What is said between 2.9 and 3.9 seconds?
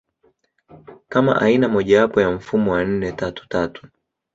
tatu tatu